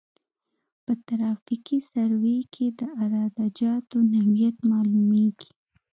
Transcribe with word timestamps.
په 0.83 0.93
ترافیکي 1.07 1.77
سروې 1.91 2.39
کې 2.53 2.65
د 2.79 2.81
عراده 2.99 3.45
جاتو 3.59 3.97
نوعیت 4.13 4.57
معلومیږي 4.71 5.51